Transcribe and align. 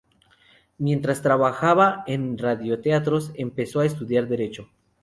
Mientras 0.79 1.21
trabajaba 1.21 2.03
en 2.07 2.35
radioteatros, 2.39 3.29
empezó 3.35 3.81
a 3.81 3.85
estudiar 3.85 4.27
Derecho. 4.27 4.67